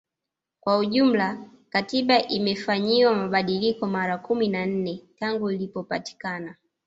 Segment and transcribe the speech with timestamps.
[0.59, 6.55] Kwa ujumla Katiba imefanyiwa mabadiliko mara kumi na nne tangu ilipopatikana